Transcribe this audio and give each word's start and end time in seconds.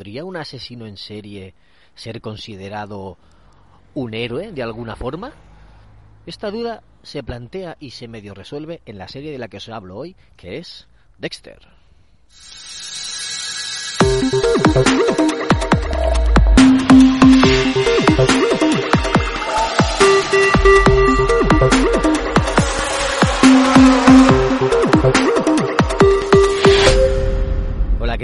¿podría 0.00 0.24
un 0.24 0.38
asesino 0.38 0.86
en 0.86 0.96
serie 0.96 1.52
ser 1.94 2.22
considerado 2.22 3.18
un 3.92 4.14
héroe 4.14 4.50
de 4.50 4.62
alguna 4.62 4.96
forma? 4.96 5.34
Esta 6.24 6.50
duda 6.50 6.82
se 7.02 7.22
plantea 7.22 7.76
y 7.80 7.90
se 7.90 8.08
medio 8.08 8.32
resuelve 8.32 8.80
en 8.86 8.96
la 8.96 9.08
serie 9.08 9.30
de 9.30 9.36
la 9.36 9.48
que 9.48 9.58
os 9.58 9.68
hablo 9.68 9.98
hoy, 9.98 10.16
que 10.38 10.56
es 10.56 10.88
Dexter. 11.18 11.68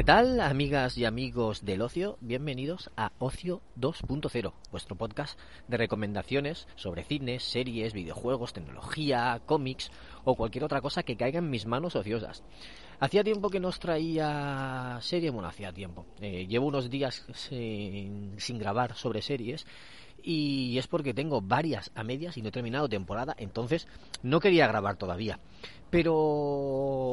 Tal, 0.07 0.41
amigas 0.41 0.97
y 0.97 1.05
amigos 1.05 1.65
del 1.65 1.83
ocio? 1.83 2.17
Bienvenidos 2.21 2.93
a 2.97 3.11
Ocio 3.19 3.61
2.0, 3.77 4.53
vuestro 4.71 4.95
podcast 4.95 5.37
de 5.67 5.79
recomendaciones 5.79 6.69
sobre 6.77 7.03
cines, 7.03 7.43
series, 7.43 7.93
videojuegos, 7.93 8.53
tecnología, 8.53 9.43
cómics 9.47 9.91
o 10.23 10.37
cualquier 10.37 10.63
otra 10.63 10.81
cosa 10.81 11.03
que 11.03 11.17
caiga 11.17 11.41
en 11.41 11.51
mis 11.51 11.67
manos 11.67 11.97
ociosas. 11.97 12.45
Hacía 13.01 13.25
tiempo 13.25 13.51
que 13.51 13.59
nos 13.59 13.81
traía 13.81 14.97
serie, 15.03 15.31
bueno, 15.31 15.49
hacía 15.49 15.73
tiempo. 15.73 16.07
Eh, 16.21 16.47
llevo 16.47 16.69
unos 16.69 16.89
días 16.89 17.27
sin 17.49 18.59
grabar 18.61 18.95
sobre 18.95 19.23
series 19.23 19.67
y 20.23 20.77
es 20.79 20.87
porque 20.87 21.15
tengo 21.15 21.41
varias 21.41 21.91
a 21.95 22.03
medias 22.03 22.37
y 22.37 22.43
no 22.43 22.49
he 22.49 22.53
terminado 22.53 22.89
temporada, 22.89 23.35
entonces 23.39 23.87
no 24.23 24.41
quería 24.41 24.67
grabar 24.67 24.97
todavía. 24.97 25.39
Pero 25.91 26.15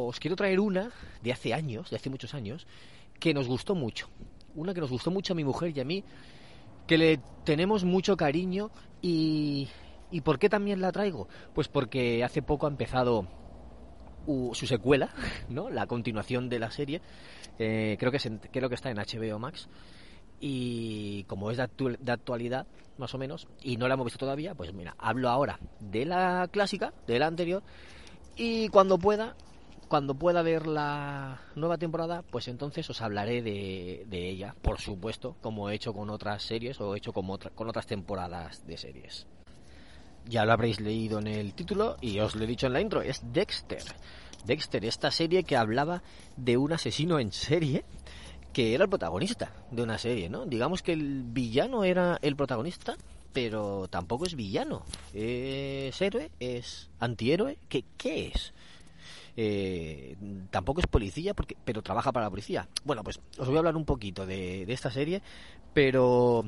os 0.07 0.19
quiero 0.19 0.35
traer 0.35 0.59
una 0.59 0.91
de 1.21 1.31
hace 1.31 1.53
años, 1.53 1.89
de 1.89 1.97
hace 1.97 2.09
muchos 2.09 2.33
años, 2.33 2.65
que 3.19 3.33
nos 3.33 3.47
gustó 3.47 3.75
mucho. 3.75 4.09
Una 4.55 4.73
que 4.73 4.81
nos 4.81 4.89
gustó 4.89 5.11
mucho 5.11 5.33
a 5.33 5.35
mi 5.35 5.43
mujer 5.43 5.75
y 5.75 5.79
a 5.79 5.85
mí, 5.85 6.03
que 6.87 6.97
le 6.97 7.19
tenemos 7.43 7.83
mucho 7.83 8.17
cariño 8.17 8.71
y... 9.01 9.67
¿Y 10.11 10.21
por 10.21 10.37
qué 10.37 10.47
también 10.47 10.79
la 10.79 10.91
traigo? 10.91 11.27
Pues 11.55 11.67
porque 11.67 12.23
hace 12.23 12.43
poco 12.43 12.67
ha 12.67 12.69
empezado 12.69 13.27
su 14.53 14.67
secuela, 14.67 15.09
¿no? 15.49 15.71
La 15.71 15.87
continuación 15.87 16.49
de 16.49 16.59
la 16.59 16.69
serie. 16.69 17.01
Eh, 17.59 17.97
creo, 17.99 18.11
que 18.11 18.19
creo 18.51 18.69
que 18.69 18.75
está 18.75 18.91
en 18.91 18.97
HBO 18.97 19.39
Max. 19.39 19.67
Y 20.45 21.23
como 21.23 21.51
es 21.51 21.57
de, 21.57 21.63
actualidad, 22.11 22.67
más 22.97 23.15
o 23.15 23.17
menos, 23.17 23.47
y 23.61 23.77
no 23.77 23.87
la 23.87 23.93
hemos 23.93 24.03
visto 24.03 24.19
todavía, 24.19 24.53
pues 24.53 24.73
mira, 24.73 24.93
hablo 24.97 25.29
ahora 25.29 25.57
de 25.79 26.03
la 26.03 26.49
clásica, 26.51 26.93
de 27.07 27.17
la 27.17 27.27
anterior, 27.27 27.63
y 28.35 28.67
cuando 28.67 28.97
pueda, 28.97 29.37
cuando 29.87 30.15
pueda 30.15 30.41
ver 30.41 30.67
la 30.67 31.39
nueva 31.55 31.77
temporada, 31.77 32.23
pues 32.29 32.49
entonces 32.49 32.89
os 32.89 33.01
hablaré 33.01 33.41
de, 33.41 34.03
de 34.05 34.29
ella, 34.29 34.53
por 34.61 34.81
supuesto, 34.81 35.37
como 35.39 35.69
he 35.69 35.75
hecho 35.75 35.93
con 35.93 36.09
otras 36.09 36.43
series 36.43 36.81
o 36.81 36.93
he 36.93 36.97
hecho 36.97 37.13
con, 37.13 37.29
otra, 37.29 37.51
con 37.51 37.69
otras 37.69 37.87
temporadas 37.87 38.67
de 38.67 38.75
series. 38.75 39.25
Ya 40.25 40.43
lo 40.43 40.51
habréis 40.51 40.81
leído 40.81 41.19
en 41.19 41.27
el 41.27 41.53
título 41.53 41.95
y 42.01 42.19
os 42.19 42.35
lo 42.35 42.43
he 42.43 42.47
dicho 42.47 42.67
en 42.67 42.73
la 42.73 42.81
intro, 42.81 43.01
es 43.01 43.21
Dexter. 43.31 43.83
Dexter, 44.43 44.83
esta 44.83 45.09
serie 45.09 45.45
que 45.45 45.55
hablaba 45.55 46.03
de 46.35 46.57
un 46.57 46.73
asesino 46.73 47.17
en 47.17 47.31
serie 47.31 47.85
que 48.53 48.73
era 48.75 48.83
el 48.83 48.89
protagonista 48.89 49.51
de 49.71 49.81
una 49.81 49.97
serie, 49.97 50.29
¿no? 50.29 50.45
Digamos 50.45 50.81
que 50.81 50.93
el 50.93 51.23
villano 51.23 51.83
era 51.83 52.19
el 52.21 52.35
protagonista, 52.35 52.95
pero 53.33 53.87
tampoco 53.89 54.25
es 54.25 54.35
villano. 54.35 54.83
Es 55.13 55.99
héroe, 56.01 56.31
es 56.39 56.89
antihéroe. 56.99 57.57
¿Qué, 57.67 57.83
qué 57.97 58.27
es? 58.27 58.53
Eh, 59.35 60.15
tampoco 60.51 60.81
es 60.81 60.87
policía, 60.87 61.33
porque, 61.33 61.57
pero 61.65 61.81
trabaja 61.81 62.11
para 62.11 62.27
la 62.27 62.29
policía. 62.29 62.67
Bueno, 62.85 63.03
pues 63.03 63.19
os 63.39 63.47
voy 63.47 63.55
a 63.55 63.59
hablar 63.59 63.75
un 63.75 63.85
poquito 63.85 64.25
de, 64.25 64.65
de 64.65 64.73
esta 64.73 64.91
serie, 64.91 65.23
pero 65.73 66.45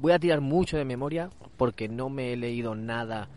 voy 0.00 0.12
a 0.12 0.18
tirar 0.18 0.40
mucho 0.40 0.78
de 0.78 0.84
memoria 0.84 1.30
porque 1.56 1.88
no 1.88 2.08
me 2.08 2.32
he 2.32 2.36
leído 2.36 2.74
nada 2.74 3.28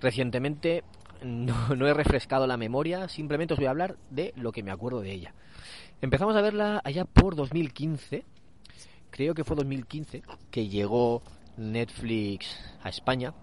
recientemente. 0.00 0.84
No, 1.22 1.74
no, 1.76 1.86
he 1.86 1.94
refrescado 1.94 2.46
la 2.46 2.56
memoria, 2.56 3.08
simplemente 3.08 3.54
os 3.54 3.58
voy 3.58 3.66
a 3.66 3.70
hablar 3.70 3.96
de 4.10 4.32
lo 4.36 4.52
que 4.52 4.62
me 4.62 4.70
acuerdo 4.70 5.00
de 5.00 5.12
ella. 5.12 5.34
Empezamos 6.02 6.34
a 6.34 6.40
verla 6.40 6.80
allá 6.82 7.04
por 7.04 7.36
2015, 7.36 8.24
creo 9.10 9.34
que 9.34 9.44
fue 9.44 9.54
2015, 9.56 10.22
que 10.50 10.66
llegó 10.66 11.22
Netflix 11.58 12.56
a 12.82 12.88
España 12.88 13.34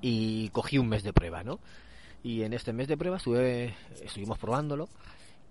y 0.00 0.48
cogí 0.48 0.78
un 0.78 0.88
mes 0.88 1.04
de 1.04 1.12
prueba, 1.12 1.44
¿no? 1.44 1.60
Y 2.24 2.42
en 2.42 2.52
este 2.52 2.72
mes 2.72 2.88
de 2.88 2.96
prueba 2.96 3.18
estuve, 3.18 3.76
estuvimos 4.02 4.38
probándolo 4.38 4.88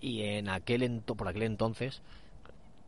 y 0.01 0.23
en 0.23 0.49
aquel 0.49 1.01
por 1.01 1.29
aquel 1.29 1.43
entonces 1.43 2.01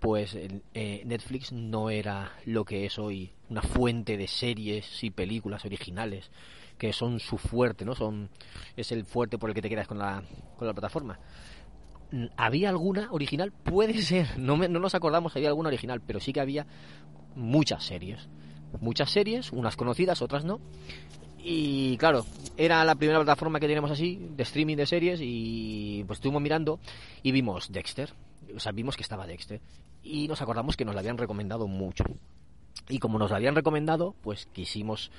pues 0.01 0.35
eh, 0.35 1.03
Netflix 1.05 1.51
no 1.51 1.89
era 1.89 2.33
lo 2.45 2.65
que 2.65 2.85
es 2.85 2.99
hoy 2.99 3.31
una 3.49 3.61
fuente 3.61 4.17
de 4.17 4.27
series 4.27 5.03
y 5.03 5.11
películas 5.11 5.63
originales 5.65 6.29
que 6.77 6.93
son 6.93 7.19
su 7.19 7.37
fuerte, 7.37 7.83
¿no? 7.83 7.95
Son 7.95 8.29
es 8.75 8.91
el 8.91 9.05
fuerte 9.05 9.37
por 9.37 9.49
el 9.49 9.53
que 9.53 9.61
te 9.61 9.69
quedas 9.69 9.87
con 9.87 9.97
la 9.97 10.23
con 10.57 10.67
la 10.67 10.73
plataforma. 10.73 11.19
¿Había 12.37 12.69
alguna 12.69 13.09
original? 13.11 13.51
Puede 13.51 14.01
ser, 14.01 14.39
no, 14.39 14.57
me, 14.57 14.67
no 14.67 14.79
nos 14.79 14.95
acordamos 14.95 15.33
si 15.33 15.39
había 15.39 15.49
alguna 15.49 15.69
original, 15.69 16.01
pero 16.01 16.19
sí 16.19 16.33
que 16.33 16.41
había 16.41 16.65
muchas 17.35 17.83
series. 17.83 18.27
Muchas 18.81 19.11
series, 19.11 19.51
unas 19.51 19.75
conocidas, 19.75 20.21
otras 20.21 20.45
no. 20.45 20.59
Y 21.37 21.97
claro, 21.97 22.25
era 22.57 22.83
la 22.83 22.95
primera 22.95 23.19
plataforma 23.19 23.59
que 23.59 23.67
tenemos 23.67 23.89
así, 23.91 24.19
de 24.35 24.43
streaming 24.43 24.75
de 24.75 24.85
series, 24.85 25.19
y 25.23 26.03
pues 26.05 26.17
estuvimos 26.17 26.41
mirando 26.41 26.79
y 27.23 27.31
vimos 27.31 27.71
Dexter. 27.71 28.13
O 28.55 28.59
sea, 28.59 28.71
vimos 28.71 28.95
que 28.95 29.03
estaba 29.03 29.27
Dexter. 29.27 29.61
Y 30.03 30.27
nos 30.27 30.41
acordamos 30.41 30.75
que 30.75 30.85
nos 30.85 30.95
la 30.95 31.01
habían 31.01 31.17
recomendado 31.17 31.67
mucho. 31.67 32.03
Y 32.87 32.99
como 32.99 33.19
nos 33.19 33.31
la 33.31 33.37
habían 33.37 33.55
recomendado, 33.55 34.15
pues 34.21 34.47
quisimos 34.47 35.11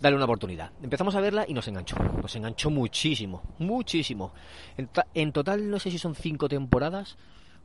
darle 0.00 0.16
una 0.16 0.24
oportunidad. 0.24 0.72
Empezamos 0.82 1.14
a 1.14 1.20
verla 1.20 1.44
y 1.48 1.54
nos 1.54 1.66
enganchó. 1.68 1.96
Nos 1.96 2.34
enganchó 2.36 2.70
muchísimo, 2.70 3.42
muchísimo. 3.58 4.32
En, 4.76 4.88
en 5.14 5.32
total 5.32 5.70
no 5.70 5.78
sé 5.78 5.90
si 5.90 5.98
son 5.98 6.14
cinco 6.14 6.48
temporadas 6.48 7.16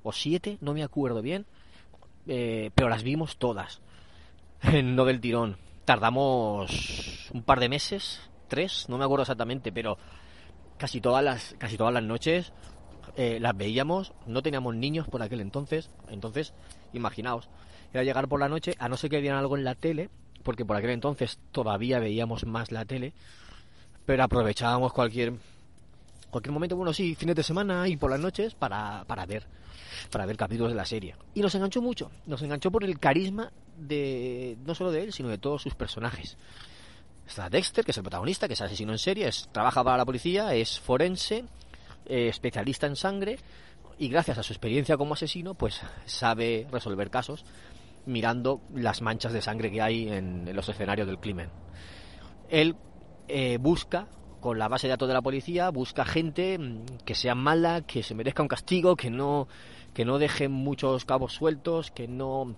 o 0.03 0.11
siete, 0.11 0.57
no 0.61 0.73
me 0.73 0.83
acuerdo 0.83 1.21
bien. 1.21 1.45
Eh, 2.27 2.71
pero 2.75 2.89
las 2.89 3.03
vimos 3.03 3.37
todas. 3.37 3.81
no 4.83 5.05
del 5.05 5.19
tirón. 5.19 5.57
Tardamos 5.85 7.29
un 7.33 7.43
par 7.43 7.59
de 7.59 7.69
meses, 7.69 8.21
tres, 8.47 8.87
no 8.89 8.97
me 8.97 9.05
acuerdo 9.05 9.23
exactamente, 9.23 9.71
pero 9.71 9.97
casi 10.77 11.01
todas 11.01 11.23
las, 11.23 11.55
casi 11.57 11.77
todas 11.77 11.93
las 11.93 12.03
noches 12.03 12.53
eh, 13.15 13.39
las 13.39 13.57
veíamos. 13.57 14.13
No 14.27 14.43
teníamos 14.43 14.75
niños 14.75 15.07
por 15.07 15.21
aquel 15.21 15.41
entonces. 15.41 15.89
Entonces, 16.09 16.53
imaginaos, 16.93 17.49
era 17.93 18.03
llegar 18.03 18.27
por 18.27 18.39
la 18.39 18.49
noche, 18.49 18.75
a 18.79 18.89
no 18.89 18.97
ser 18.97 19.09
que 19.09 19.21
vieran 19.21 19.39
algo 19.39 19.57
en 19.57 19.63
la 19.63 19.75
tele, 19.75 20.09
porque 20.49 20.65
por 20.65 20.75
aquel 20.75 20.89
entonces 20.89 21.37
todavía 21.51 21.99
veíamos 21.99 22.43
más 22.43 22.71
la 22.71 22.83
tele, 22.83 23.13
pero 24.07 24.23
aprovechábamos 24.23 24.91
cualquier 24.93 25.33
cualquier 26.31 26.51
momento, 26.51 26.75
bueno, 26.75 26.91
sí, 26.91 27.13
fines 27.13 27.35
de 27.35 27.43
semana 27.43 27.87
y 27.87 27.97
por 27.97 28.09
las 28.09 28.19
noches 28.19 28.55
para, 28.55 29.03
para 29.05 29.27
ver 29.27 29.45
para 30.09 30.25
ver 30.25 30.37
capítulos 30.37 30.71
de 30.71 30.75
la 30.75 30.85
serie. 30.85 31.15
Y 31.35 31.41
nos 31.41 31.53
enganchó 31.53 31.83
mucho, 31.83 32.09
nos 32.25 32.41
enganchó 32.41 32.71
por 32.71 32.83
el 32.83 32.97
carisma 32.97 33.51
de 33.77 34.57
no 34.65 34.73
solo 34.73 34.91
de 34.91 35.03
él, 35.03 35.13
sino 35.13 35.29
de 35.29 35.37
todos 35.37 35.61
sus 35.61 35.75
personajes. 35.75 36.35
Está 37.27 37.47
Dexter, 37.47 37.85
que 37.85 37.91
es 37.91 37.97
el 37.97 38.03
protagonista, 38.03 38.47
que 38.47 38.55
es 38.55 38.61
asesino 38.61 38.91
en 38.91 38.97
serie, 38.97 39.27
es, 39.27 39.49
trabaja 39.51 39.83
para 39.83 39.97
la 39.97 40.05
policía, 40.05 40.55
es 40.55 40.79
forense, 40.79 41.45
eh, 42.07 42.27
especialista 42.29 42.87
en 42.87 42.95
sangre 42.95 43.37
y 43.99 44.09
gracias 44.09 44.39
a 44.39 44.41
su 44.41 44.51
experiencia 44.51 44.97
como 44.97 45.13
asesino, 45.13 45.53
pues 45.53 45.79
sabe 46.07 46.65
resolver 46.71 47.11
casos 47.11 47.45
mirando 48.05 48.61
las 48.73 49.01
manchas 49.01 49.33
de 49.33 49.41
sangre 49.41 49.71
que 49.71 49.81
hay 49.81 50.09
en, 50.09 50.53
los 50.55 50.67
escenarios 50.69 51.07
del 51.07 51.19
crimen. 51.19 51.49
Él 52.49 52.75
eh, 53.27 53.57
busca, 53.59 54.07
con 54.39 54.57
la 54.57 54.67
base 54.67 54.87
de 54.87 54.91
datos 54.91 55.07
de 55.07 55.13
la 55.13 55.21
policía, 55.21 55.69
busca 55.69 56.05
gente 56.05 56.59
que 57.05 57.15
sea 57.15 57.35
mala, 57.35 57.81
que 57.81 58.03
se 58.03 58.15
merezca 58.15 58.41
un 58.41 58.47
castigo, 58.47 58.95
que 58.95 59.09
no, 59.09 59.47
que 59.93 60.05
no 60.05 60.17
dejen 60.17 60.51
muchos 60.51 61.05
cabos 61.05 61.33
sueltos, 61.33 61.91
que 61.91 62.07
no 62.07 62.55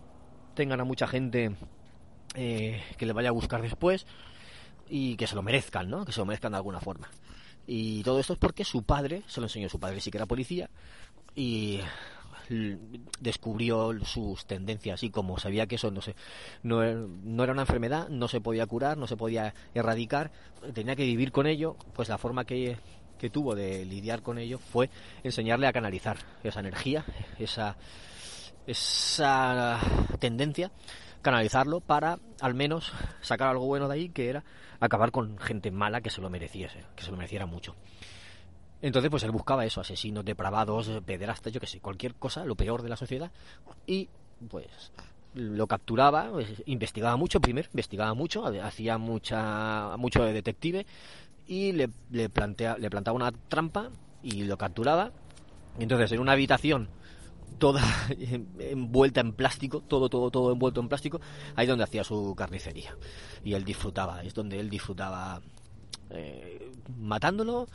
tengan 0.54 0.80
a 0.80 0.86
mucha 0.86 1.08
gente 1.08 1.56
eh, 2.36 2.82
que 2.98 3.06
le 3.06 3.14
vaya 3.14 3.30
a 3.30 3.34
buscar 3.34 3.62
después 3.62 4.06
y 4.88 5.16
que 5.16 5.28
se 5.28 5.36
lo 5.36 5.42
merezcan, 5.42 5.90
¿no? 5.90 6.06
Que 6.06 6.12
se 6.12 6.20
lo 6.20 6.26
merezcan 6.26 6.52
de 6.52 6.58
alguna 6.58 6.80
forma. 6.80 7.10
Y 7.68 8.04
todo 8.04 8.20
esto 8.20 8.34
es 8.34 8.40
porque 8.40 8.66
su 8.66 8.84
padre, 8.84 9.24
se 9.28 9.40
lo 9.40 9.48
enseñó 9.48 9.70
su 9.70 9.80
padre, 9.80 10.02
sí 10.02 10.12
que 10.12 10.18
era 10.18 10.26
policía, 10.26 10.70
y 11.36 11.80
descubrió 13.20 13.94
sus 14.06 14.46
tendencias 14.46 15.04
y 15.04 15.10
como 15.10 15.38
sabía 15.40 15.68
que 15.68 15.76
eso 15.76 15.92
no, 15.92 16.02
se, 16.02 16.16
no, 16.64 16.84
no, 16.84 17.44
era 17.44 17.54
una 17.54 17.64
enfermedad, 17.64 18.10
no 18.10 18.28
se 18.28 18.42
podía 18.42 18.66
curar, 18.66 18.98
no 18.98 19.08
se 19.08 19.18
podía 19.18 19.54
erradicar, 19.74 20.32
tenía 20.74 20.96
que 20.96 21.06
vivir 21.06 21.32
con 21.32 21.48
ello, 21.48 21.76
pues 21.94 22.10
la 22.10 22.18
forma 22.18 22.46
que, 22.46 22.78
que 23.18 23.30
tuvo 23.30 23.56
de 23.56 23.86
lidiar 23.86 24.22
con 24.22 24.38
ello 24.38 24.58
fue 24.58 24.90
enseñarle 25.24 25.68
a 25.68 25.74
canalizar 25.74 26.18
esa 26.44 26.60
energía, 26.60 27.06
esa, 27.40 27.78
esa 28.68 29.80
tendencia, 30.20 30.72
canalizarlo 31.22 31.82
para 31.82 32.20
al 32.40 32.54
menos 32.54 32.92
sacar 33.22 33.50
algo 33.50 33.66
bueno 33.66 33.88
de 33.88 33.94
ahí, 33.96 34.10
que 34.10 34.30
era 34.30 34.44
acabar 34.80 35.12
con 35.12 35.38
gente 35.38 35.72
mala 35.72 36.02
que 36.02 36.10
se 36.10 36.22
lo 36.22 36.30
mereciese, 36.30 36.84
que 36.96 37.04
se 37.04 37.12
lo 37.12 37.18
mereciera 37.18 37.46
mucho. 37.46 37.76
Entonces, 38.82 39.12
pues 39.12 39.24
él 39.24 39.32
buscaba 39.32 39.66
eso, 39.66 39.82
asesinos, 39.82 40.26
depravados, 40.26 40.90
pederastas, 41.06 41.54
yo 41.54 41.60
qué 41.60 41.68
sé, 41.68 41.80
cualquier 41.80 42.16
cosa, 42.16 42.46
lo 42.46 42.56
peor 42.56 42.82
de 42.82 42.90
la 42.90 42.98
sociedad, 42.98 43.32
y 43.86 44.10
pues 44.50 44.92
lo 45.34 45.68
capturaba, 45.68 46.30
pues, 46.32 46.48
investigaba 46.66 47.16
mucho 47.16 47.40
primero, 47.40 47.68
investigaba 47.72 48.14
mucho, 48.14 48.46
hacía 48.46 48.98
mucha 48.98 49.96
mucho 49.98 50.24
de 50.24 50.34
detective 50.34 50.86
y 51.48 51.72
le, 51.72 51.90
le, 52.10 52.30
plantea, 52.30 52.78
le 52.78 52.90
plantaba 52.90 53.16
una 53.16 53.32
trampa 53.32 53.90
y 54.24 54.44
lo 54.44 54.58
capturaba. 54.58 55.12
Entonces, 55.80 56.12
en 56.12 56.20
una 56.20 56.34
habitación 56.34 56.90
toda 57.60 57.82
envuelta 58.60 59.22
en 59.22 59.34
plástico, 59.34 59.82
todo, 59.82 60.10
todo, 60.10 60.32
todo 60.32 60.52
envuelto 60.52 60.82
en 60.82 60.90
plástico, 60.90 61.22
ahí 61.56 61.66
es 61.66 61.70
donde 61.70 61.84
hacía 61.84 62.04
su 62.04 62.34
carnicería. 62.36 62.96
Y 63.44 63.54
él 63.54 63.64
disfrutaba, 63.64 64.24
es 64.24 64.34
donde 64.34 64.60
él 64.60 64.70
disfrutaba 64.70 65.42
eh, 66.10 66.72
matándolo 66.98 67.68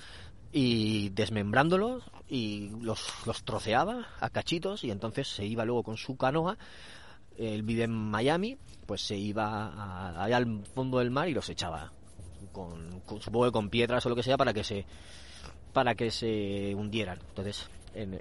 y 0.59 1.11
desmembrándolo 1.11 2.01
y 2.29 2.71
los, 2.81 3.27
los 3.27 3.45
troceaba 3.45 4.07
a 4.21 4.31
cachitos 4.31 4.85
y 4.85 4.91
entonces 4.91 5.29
se 5.29 5.45
iba 5.45 5.67
luego 5.67 5.83
con 5.83 5.99
su 5.99 6.17
canoa 6.17 6.57
él 7.37 7.63
vive 7.63 7.85
en 7.85 7.93
Miami, 7.93 8.57
pues 8.87 9.03
se 9.03 9.17
iba 9.17 10.23
allá 10.23 10.39
al 10.39 10.65
fondo 10.75 10.99
del 10.99 11.11
mar 11.11 11.29
y 11.29 11.35
los 11.35 11.49
echaba 11.51 11.93
con, 12.53 13.03
supongo 13.21 13.45
que 13.45 13.53
con 13.53 13.69
piedras 13.69 14.07
o 14.07 14.09
lo 14.09 14.17
que 14.17 14.23
sea 14.23 14.39
para 14.39 14.55
que 14.55 14.65
se 14.65 14.87
para 15.75 15.95
que 15.95 16.11
se 16.11 16.75
hundieran. 16.75 17.19
Entonces, 17.29 17.69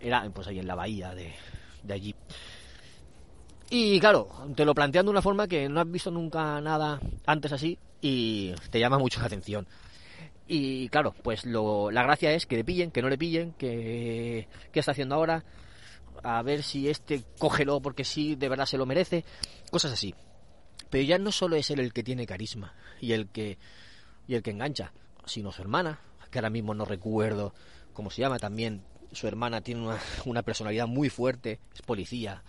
era 0.02 0.30
pues 0.34 0.48
ahí 0.48 0.60
en 0.60 0.68
la 0.68 0.76
bahía 0.76 1.16
de, 1.16 1.34
de 1.84 1.94
allí. 1.94 2.16
Y 3.70 3.98
claro, 4.02 4.28
te 4.56 4.66
lo 4.66 4.76
plantean 4.76 5.06
de 5.06 5.12
una 5.12 5.22
forma 5.22 5.48
que 5.48 5.70
no 5.70 5.80
has 5.80 5.90
visto 5.90 6.12
nunca 6.12 6.60
nada 6.60 7.00
antes 7.26 7.54
así 7.54 7.78
y 8.02 8.54
te 8.70 8.80
llama 8.82 9.00
mucho 9.00 9.22
la 9.22 9.28
atención. 9.28 9.66
Y 10.48 10.90
claro, 10.90 11.16
pues 11.24 11.46
lo, 11.46 11.90
la 11.90 12.04
gracia 12.04 12.32
es 12.32 12.46
que 12.46 12.58
le 12.58 12.64
pillen, 12.64 12.92
que 12.92 13.02
no 13.02 13.10
le 13.10 13.18
pillen, 13.18 13.54
que 13.54 14.48
qué 14.72 14.80
está 14.80 14.92
haciendo 14.92 15.16
ahora, 15.16 15.44
a 16.24 16.42
ver 16.44 16.64
si 16.64 16.90
este 16.90 17.24
cógelo 17.40 17.82
porque 17.82 18.04
sí, 18.04 18.36
de 18.36 18.50
verdad 18.50 18.66
se 18.66 18.78
lo 18.78 18.86
merece, 18.86 19.26
cosas 19.72 19.94
así. 19.94 20.14
Pero 20.90 21.04
ya 21.04 21.18
no 21.18 21.32
solo 21.32 21.56
es 21.56 21.70
él 21.72 21.80
el 21.80 21.94
que 21.94 22.04
tiene 22.04 22.28
carisma 22.28 22.74
y 23.02 23.14
el 23.14 23.28
que 23.28 23.58
y 24.28 24.36
el 24.36 24.44
que 24.44 24.52
engancha, 24.52 24.92
sino 25.26 25.52
su 25.52 25.62
hermana, 25.62 26.00
que 26.30 26.40
ahora 26.40 26.50
mismo 26.50 26.74
no 26.74 26.86
recuerdo 26.86 27.54
cómo 27.94 28.12
se 28.12 28.22
llama 28.22 28.40
también. 28.40 28.84
Su 29.12 29.28
hermana 29.28 29.62
tiene 29.62 29.88
una, 30.26 30.44
personalidad 30.44 30.88
muy 30.88 31.10
fuerte, 31.10 31.60
es 31.74 31.82
policía 31.82 32.44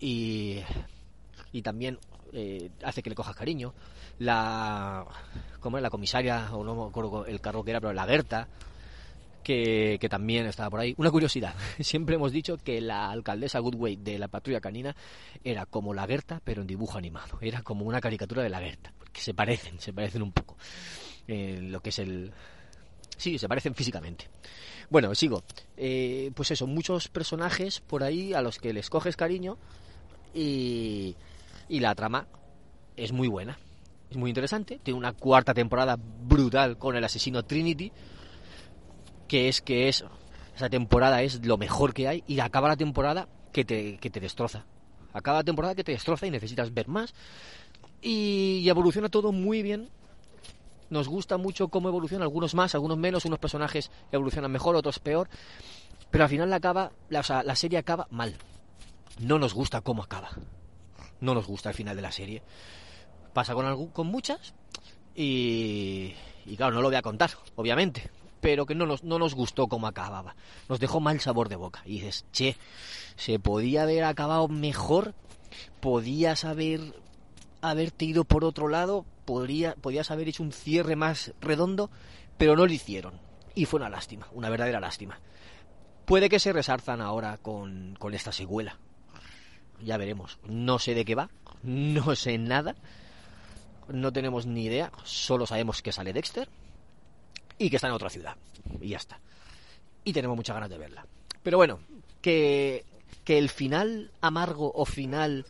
y, 0.00 0.60
y 1.52 1.62
también 1.62 1.98
eh, 2.34 2.70
hace 2.82 3.02
que 3.02 3.10
le 3.10 3.16
cojas 3.16 3.36
cariño. 3.36 3.72
La, 4.18 5.06
¿cómo 5.60 5.78
es? 5.78 5.82
La 5.82 5.90
comisaria, 5.90 6.52
o 6.52 6.64
no 6.64 6.74
me 6.74 6.88
acuerdo 6.88 7.26
el 7.26 7.40
carro 7.40 7.64
que 7.64 7.70
era, 7.70 7.80
pero 7.80 7.92
la 7.92 8.06
Berta, 8.06 8.48
que, 9.44 9.98
que, 10.00 10.08
también 10.08 10.46
estaba 10.46 10.70
por 10.70 10.80
ahí. 10.80 10.94
Una 10.98 11.12
curiosidad, 11.12 11.54
siempre 11.80 12.16
hemos 12.16 12.32
dicho 12.32 12.56
que 12.56 12.80
la 12.80 13.10
alcaldesa 13.10 13.60
Goodway 13.60 13.96
de 13.96 14.18
la 14.18 14.26
patrulla 14.26 14.60
canina 14.60 14.96
era 15.44 15.64
como 15.66 15.94
la 15.94 16.06
Gerta, 16.06 16.40
pero 16.42 16.62
en 16.62 16.66
dibujo 16.66 16.98
animado. 16.98 17.38
Era 17.40 17.62
como 17.62 17.84
una 17.84 18.00
caricatura 18.00 18.42
de 18.42 18.50
la 18.50 18.58
Gerta, 18.58 18.92
porque 18.98 19.20
se 19.20 19.32
parecen, 19.32 19.78
se 19.78 19.92
parecen 19.92 20.22
un 20.22 20.32
poco. 20.32 20.56
Eh, 21.28 21.60
lo 21.62 21.80
que 21.80 21.90
es 21.90 21.98
el... 22.00 22.32
Sí, 23.16 23.38
se 23.38 23.48
parecen 23.48 23.76
físicamente. 23.76 24.28
Bueno, 24.90 25.14
sigo. 25.14 25.44
Eh, 25.76 26.32
pues 26.34 26.50
eso, 26.50 26.66
muchos 26.66 27.08
personajes 27.08 27.80
por 27.80 28.02
ahí 28.02 28.34
a 28.34 28.42
los 28.42 28.58
que 28.58 28.72
les 28.72 28.90
coges 28.90 29.16
cariño 29.16 29.56
y, 30.34 31.14
y 31.68 31.80
la 31.80 31.94
trama 31.94 32.26
es 32.96 33.12
muy 33.12 33.28
buena. 33.28 33.58
Es 34.10 34.16
muy 34.16 34.30
interesante. 34.30 34.78
Tiene 34.82 34.98
una 34.98 35.12
cuarta 35.12 35.54
temporada 35.54 35.96
brutal 35.98 36.78
con 36.78 36.96
el 36.96 37.04
asesino 37.04 37.42
Trinity 37.42 37.92
que 39.28 39.48
es 39.48 39.60
que 39.60 39.88
es 39.88 40.04
esa 40.54 40.68
temporada 40.68 41.22
es 41.22 41.44
lo 41.44 41.56
mejor 41.56 41.92
que 41.92 42.08
hay 42.08 42.22
y 42.26 42.38
acaba 42.40 42.68
la 42.68 42.76
temporada 42.76 43.28
que 43.52 43.64
te, 43.64 43.98
que 43.98 44.10
te 44.10 44.20
destroza. 44.20 44.64
Acaba 45.12 45.38
la 45.38 45.44
temporada 45.44 45.74
que 45.74 45.84
te 45.84 45.92
destroza 45.92 46.26
y 46.26 46.30
necesitas 46.30 46.72
ver 46.72 46.88
más. 46.88 47.14
Y, 48.00 48.68
evoluciona 48.68 49.08
todo 49.08 49.32
muy 49.32 49.62
bien. 49.62 49.88
Nos 50.90 51.08
gusta 51.08 51.38
mucho 51.38 51.68
cómo 51.68 51.88
evoluciona, 51.88 52.24
algunos 52.24 52.54
más, 52.54 52.74
algunos 52.74 52.98
menos, 52.98 53.24
unos 53.24 53.38
personajes 53.38 53.90
evolucionan 54.12 54.52
mejor, 54.52 54.76
otros 54.76 54.98
peor. 54.98 55.28
Pero 56.10 56.24
al 56.24 56.30
final 56.30 56.50
la, 56.50 56.56
acaba, 56.56 56.92
la, 57.08 57.22
la 57.44 57.56
serie 57.56 57.78
acaba 57.78 58.06
mal. 58.10 58.36
No 59.18 59.38
nos 59.38 59.54
gusta 59.54 59.80
cómo 59.80 60.02
acaba. 60.02 60.30
No 61.20 61.34
nos 61.34 61.46
gusta 61.46 61.70
el 61.70 61.74
final 61.74 61.96
de 61.96 62.02
la 62.02 62.12
serie. 62.12 62.42
Pasa 63.32 63.54
con, 63.54 63.88
con 63.88 64.06
muchas 64.06 64.54
y, 65.14 66.14
y 66.46 66.56
claro, 66.56 66.74
no 66.74 66.82
lo 66.82 66.88
voy 66.88 66.96
a 66.96 67.02
contar, 67.02 67.30
obviamente, 67.56 68.10
pero 68.40 68.66
que 68.66 68.74
no 68.74 68.86
nos, 68.86 69.04
no 69.04 69.18
nos 69.18 69.34
gustó 69.34 69.68
cómo 69.68 69.86
acababa. 69.86 70.36
Nos 70.68 70.80
dejó 70.80 71.00
mal 71.00 71.20
sabor 71.20 71.48
de 71.48 71.56
boca. 71.56 71.82
Y 71.84 72.00
dices, 72.00 72.26
che, 72.32 72.56
se 73.16 73.38
podía 73.38 73.84
haber 73.84 74.04
acabado 74.04 74.48
mejor, 74.48 75.14
podías 75.80 76.44
haber 76.44 76.80
haberte 77.62 78.04
ido 78.04 78.24
por 78.24 78.44
otro 78.44 78.68
lado, 78.68 79.06
podría, 79.24 79.74
podías 79.76 80.10
haber 80.10 80.28
hecho 80.28 80.42
un 80.42 80.52
cierre 80.52 80.96
más 80.96 81.32
redondo, 81.40 81.90
pero 82.36 82.56
no 82.56 82.66
lo 82.66 82.72
hicieron. 82.72 83.14
Y 83.54 83.64
fue 83.64 83.80
una 83.80 83.88
lástima, 83.88 84.28
una 84.32 84.50
verdadera 84.50 84.80
lástima. 84.80 85.20
Puede 86.04 86.28
que 86.28 86.40
se 86.40 86.52
resarzan 86.52 87.00
ahora 87.00 87.38
con, 87.38 87.96
con 87.98 88.12
esta 88.12 88.32
secuela. 88.32 88.78
Ya 89.84 89.96
veremos. 89.96 90.38
No 90.46 90.78
sé 90.78 90.94
de 90.94 91.04
qué 91.04 91.14
va, 91.14 91.30
no 91.62 92.14
sé 92.16 92.38
nada, 92.38 92.74
no 93.88 94.12
tenemos 94.12 94.46
ni 94.46 94.64
idea, 94.64 94.90
solo 95.04 95.46
sabemos 95.46 95.82
que 95.82 95.92
sale 95.92 96.12
Dexter 96.12 96.48
y 97.58 97.70
que 97.70 97.76
está 97.76 97.88
en 97.88 97.94
otra 97.94 98.10
ciudad. 98.10 98.36
Y 98.80 98.88
ya 98.88 98.96
está. 98.96 99.20
Y 100.04 100.12
tenemos 100.12 100.36
muchas 100.36 100.54
ganas 100.54 100.70
de 100.70 100.78
verla. 100.78 101.06
Pero 101.42 101.58
bueno, 101.58 101.80
que, 102.20 102.84
que 103.24 103.38
el 103.38 103.48
final 103.50 104.10
amargo 104.20 104.72
o 104.74 104.84
final 104.84 105.46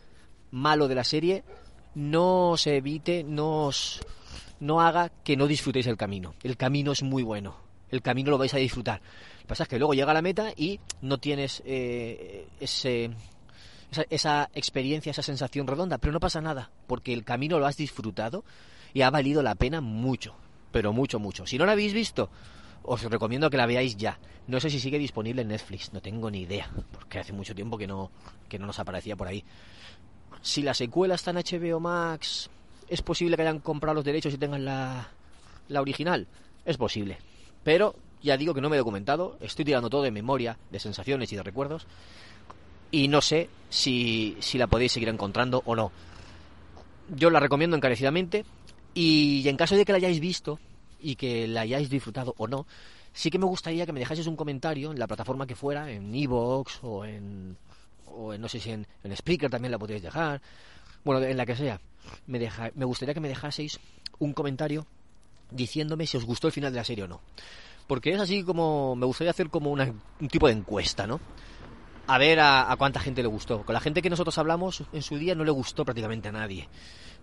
malo 0.51 0.87
de 0.87 0.95
la 0.95 1.03
serie 1.03 1.43
no 1.95 2.55
se 2.57 2.77
evite, 2.77 3.23
no, 3.23 3.69
no 4.59 4.81
haga 4.81 5.09
que 5.23 5.37
no 5.37 5.47
disfrutéis 5.47 5.87
el 5.87 5.97
camino. 5.97 6.35
El 6.43 6.57
camino 6.57 6.91
es 6.91 7.03
muy 7.03 7.23
bueno. 7.23 7.55
El 7.89 8.01
camino 8.01 8.31
lo 8.31 8.37
vais 8.37 8.53
a 8.53 8.57
disfrutar. 8.57 9.01
Lo 9.01 9.41
que 9.41 9.47
pasa 9.47 9.63
es 9.63 9.69
que 9.69 9.79
luego 9.79 9.93
llega 9.93 10.13
la 10.13 10.21
meta 10.21 10.51
y 10.55 10.79
no 11.01 11.17
tienes 11.17 11.61
eh, 11.65 12.47
ese, 12.59 13.11
esa, 14.09 14.49
experiencia, 14.53 15.11
esa 15.11 15.21
sensación 15.21 15.67
redonda. 15.67 15.97
Pero 15.97 16.13
no 16.13 16.19
pasa 16.19 16.41
nada, 16.41 16.71
porque 16.87 17.13
el 17.13 17.23
camino 17.23 17.59
lo 17.59 17.67
has 17.67 17.77
disfrutado 17.77 18.43
y 18.93 19.01
ha 19.01 19.09
valido 19.09 19.43
la 19.43 19.55
pena 19.55 19.81
mucho 19.81 20.35
pero 20.75 20.91
mucho, 20.91 21.19
mucho. 21.19 21.45
Si 21.47 21.57
no 21.57 21.65
la 21.65 21.71
habéis 21.71 21.93
visto, 21.93 22.29
os 22.83 23.01
recomiendo 23.03 23.49
que 23.49 23.55
la 23.55 23.65
veáis 23.65 23.95
ya. 23.95 24.19
No 24.45 24.59
sé 24.59 24.69
si 24.69 24.81
sigue 24.81 24.99
disponible 24.99 25.43
en 25.43 25.47
Netflix, 25.47 25.93
no 25.93 26.01
tengo 26.01 26.29
ni 26.29 26.41
idea, 26.41 26.69
porque 26.91 27.17
hace 27.17 27.31
mucho 27.31 27.55
tiempo 27.55 27.77
que 27.77 27.87
no, 27.87 28.11
que 28.49 28.59
no 28.59 28.65
nos 28.65 28.77
aparecía 28.77 29.15
por 29.15 29.29
ahí. 29.29 29.41
Si 30.41 30.63
la 30.63 30.73
secuela 30.73 31.15
está 31.15 31.31
en 31.31 31.37
HBO 31.37 31.79
Max, 31.79 32.49
¿es 32.89 33.01
posible 33.01 33.37
que 33.37 33.43
hayan 33.43 33.59
comprado 33.59 33.93
los 33.93 34.03
derechos 34.03 34.33
y 34.33 34.37
tengan 34.37 34.65
la, 34.65 35.11
la 35.69 35.79
original? 35.79 36.27
Es 36.65 36.75
posible. 36.75 37.19
Pero 37.63 37.95
ya 38.21 38.35
digo 38.35 38.53
que 38.53 38.59
no 38.59 38.69
me 38.69 38.75
he 38.75 38.79
documentado, 38.79 39.37
estoy 39.39 39.63
tirando 39.63 39.89
todo 39.89 40.01
de 40.01 40.11
memoria, 40.11 40.57
de 40.71 40.79
sensaciones 40.81 41.31
y 41.31 41.37
de 41.37 41.43
recuerdos, 41.43 41.87
y 42.95 43.09
no 43.09 43.19
sé 43.19 43.49
si, 43.69 44.37
si 44.39 44.57
la 44.57 44.67
podéis 44.67 44.93
seguir 44.93 45.09
encontrando 45.09 45.61
o 45.65 45.75
no. 45.75 45.91
Yo 47.09 47.29
la 47.29 47.41
recomiendo 47.41 47.75
encarecidamente, 47.75 48.45
y 48.93 49.45
en 49.49 49.57
caso 49.57 49.75
de 49.75 49.83
que 49.83 49.91
la 49.91 49.97
hayáis 49.97 50.21
visto 50.21 50.59
y 51.01 51.17
que 51.17 51.45
la 51.45 51.61
hayáis 51.61 51.89
disfrutado 51.89 52.33
o 52.37 52.47
no, 52.47 52.65
sí 53.11 53.29
que 53.29 53.37
me 53.37 53.47
gustaría 53.47 53.85
que 53.85 53.91
me 53.91 53.99
dejaseis 53.99 54.27
un 54.27 54.37
comentario 54.37 54.93
en 54.93 54.97
la 54.97 55.07
plataforma 55.07 55.45
que 55.45 55.57
fuera, 55.57 55.91
en 55.91 56.15
Evox 56.15 56.79
o 56.83 57.03
en, 57.03 57.57
o 58.05 58.33
en 58.33 58.39
no 58.39 58.47
sé 58.47 58.61
si 58.61 58.71
en, 58.71 58.87
en 59.03 59.17
Spreaker 59.17 59.49
también 59.49 59.73
la 59.73 59.77
podéis 59.77 60.01
dejar, 60.01 60.41
bueno, 61.03 61.21
en 61.21 61.35
la 61.35 61.45
que 61.45 61.57
sea. 61.57 61.81
Me, 62.27 62.39
deja, 62.39 62.71
me 62.75 62.85
gustaría 62.85 63.13
que 63.13 63.19
me 63.19 63.27
dejaseis 63.27 63.77
un 64.19 64.31
comentario 64.31 64.87
diciéndome 65.51 66.07
si 66.07 66.15
os 66.15 66.23
gustó 66.23 66.47
el 66.47 66.53
final 66.53 66.71
de 66.71 66.79
la 66.79 66.85
serie 66.85 67.03
o 67.03 67.09
no. 67.09 67.19
Porque 67.87 68.13
es 68.13 68.21
así 68.21 68.41
como 68.41 68.95
me 68.95 69.05
gustaría 69.05 69.31
hacer 69.31 69.49
como 69.49 69.69
una, 69.69 69.83
un 69.83 70.27
tipo 70.29 70.47
de 70.47 70.53
encuesta, 70.53 71.05
¿no? 71.05 71.19
A 72.07 72.17
ver 72.19 72.39
a, 72.39 72.73
cuánta 72.77 72.99
gente 72.99 73.23
le 73.23 73.27
gustó. 73.27 73.63
Con 73.63 73.73
la 73.73 73.79
gente 73.79 74.01
que 74.01 74.09
nosotros 74.09 74.37
hablamos 74.37 74.83
en 74.93 75.01
su 75.01 75.17
día 75.17 75.33
no 75.33 75.43
le 75.43 75.51
gustó 75.51 75.83
prácticamente 75.83 76.29
a 76.29 76.31
nadie. 76.31 76.69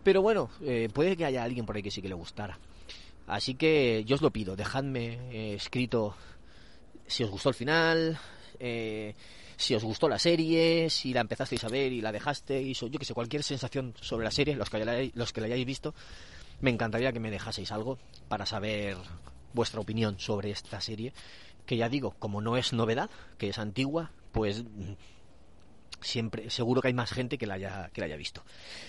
Pero 0.03 0.23
bueno, 0.23 0.51
eh, 0.63 0.89
puede 0.93 1.17
que 1.17 1.25
haya 1.25 1.45
alguien 1.45 1.65
por 1.65 1.77
ahí 1.77 1.83
que 1.83 1.91
sí 1.91 2.03
que 2.03 2.09
le 2.09 2.15
gustara. 2.15 2.59
Así 3.29 3.55
que 3.55 4.03
yo 4.05 4.17
os 4.17 4.23
lo 4.23 4.33
pido, 4.33 4.57
dejadme 4.57 5.19
eh, 5.31 5.55
escrito 5.55 6.17
si 7.07 7.23
os 7.23 7.31
gustó 7.31 7.51
el 7.51 7.55
final, 7.55 8.19
eh, 8.59 9.15
si 9.57 9.77
os 9.77 9.85
gustó 9.85 10.09
la 10.09 10.19
serie, 10.19 10.91
si 10.91 11.13
la 11.13 11.21
empezasteis 11.21 11.63
a 11.63 11.69
ver 11.69 11.93
y 11.93 12.01
la 12.01 12.11
dejasteis, 12.11 12.83
o 12.83 12.89
yo 12.89 12.99
que 12.99 13.05
sé, 13.05 13.15
cualquier 13.15 13.45
sensación 13.45 13.95
sobre 14.01 14.25
la 14.25 14.33
serie, 14.33 14.57
los 14.57 14.69
que, 14.69 14.85
la, 14.85 15.09
los 15.15 15.33
que 15.33 15.41
la 15.41 15.47
hayáis 15.47 15.65
visto, 15.65 15.95
me 16.61 16.71
encantaría 16.71 17.13
que 17.13 17.21
me 17.21 17.31
dejaseis 17.31 17.71
algo 17.71 17.99
para 18.29 18.47
saber 18.47 18.97
vuestra 19.53 19.81
opinión 19.81 20.19
sobre 20.19 20.51
esta 20.51 20.81
serie, 20.81 21.13
que 21.67 21.77
ya 21.77 21.89
digo, 21.89 22.17
como 22.19 22.41
no 22.41 22.57
es 22.57 22.73
novedad, 22.73 23.11
que 23.39 23.51
es 23.51 23.59
antigua, 23.59 24.11
pues 24.33 24.65
siempre 26.01 26.51
seguro 26.51 26.83
que 26.83 26.89
hay 26.89 26.95
más 26.95 27.13
gente 27.13 27.39
que 27.39 27.47
la 27.47 27.55
haya 27.55 27.91
que 27.93 28.01
la 28.01 28.07
haya 28.07 28.17
visto. 28.17 28.43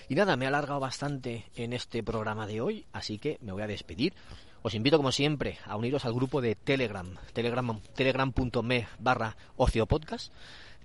Y 0.08 0.14
nada 0.14 0.36
me 0.36 0.44
he 0.44 0.48
alargado 0.48 0.80
bastante 0.80 1.44
en 1.54 1.72
este 1.72 2.02
programa 2.02 2.46
de 2.46 2.60
hoy 2.60 2.86
así 2.92 3.18
que 3.18 3.38
me 3.40 3.52
voy 3.52 3.62
a 3.62 3.66
despedir. 3.66 4.14
Os 4.62 4.74
invito 4.74 4.96
como 4.96 5.12
siempre 5.12 5.58
a 5.66 5.76
uniros 5.76 6.06
al 6.06 6.14
grupo 6.14 6.40
de 6.40 6.54
telegram 6.54 7.14
telegram 7.32 7.80
telegram.me 7.94 8.88
barra 8.98 9.36
ocio 9.56 9.86
podcast 9.86 10.32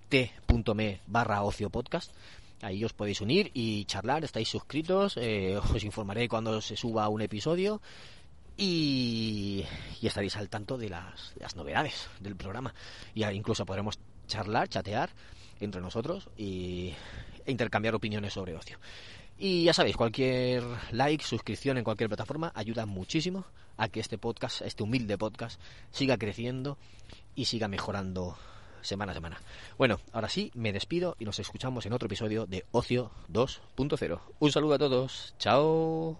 t.me 0.10 1.01
barra 1.08 1.44
ocio 1.44 1.70
podcast. 1.70 2.12
Ahí 2.62 2.84
os 2.84 2.92
podéis 2.92 3.22
unir 3.22 3.51
y 3.54 3.86
charlar, 3.86 4.25
estáis 4.25 4.50
suscritos, 4.50 5.16
eh, 5.16 5.58
os 5.58 5.84
informaré 5.84 6.28
cuando 6.28 6.60
se 6.60 6.75
suba 6.75 7.08
un 7.08 7.22
episodio 7.22 7.82
y, 8.58 9.63
estaréis 10.01 10.36
al 10.36 10.50
tanto 10.50 10.78
de 10.78 10.89
las, 10.89 11.56
novedades 11.56 12.10
del 12.20 12.36
programa. 12.36 12.74
Y 13.16 13.24
incluso 13.24 13.66
podremos 13.66 13.98
charlar, 14.29 14.69
chatear 14.69 15.09
entre 15.59 15.81
nosotros 15.81 16.29
y, 16.38 16.93
e 17.45 17.51
intercambiar 17.51 17.95
opiniones 17.95 18.33
sobre 18.33 18.55
ocio. 18.55 18.77
Y 19.38 19.63
ya 19.63 19.74
sabéis, 19.74 19.98
cualquier 19.98 20.63
like, 20.91 21.24
suscripción 21.24 21.77
en 21.77 21.83
cualquier 21.83 22.09
plataforma 22.09 22.51
ayuda 22.55 22.86
muchísimo 22.86 23.45
a 23.77 23.88
que 23.88 24.00
este 24.00 24.17
podcast, 24.17 24.62
este 24.62 24.83
humilde 24.83 25.17
podcast, 25.17 25.59
siga 25.91 26.17
creciendo 26.17 26.77
y 27.36 27.45
siga 27.45 27.67
mejorando 27.67 28.38
semana 28.81 29.13
a 29.13 29.15
semana. 29.15 29.41
Bueno, 29.77 30.00
ahora 30.12 30.29
sí, 30.29 30.51
me 30.53 30.74
despido 30.74 31.15
y 31.19 31.25
nos 31.25 31.39
escuchamos 31.39 31.86
en 31.86 31.93
otro 31.93 32.07
episodio 32.07 32.45
de 32.45 32.65
Ocio 32.71 33.12
2.0. 33.31 34.19
Un 34.39 34.51
saludo 34.51 34.74
a 34.74 34.79
todos. 34.79 35.36
Chao. 35.39 36.19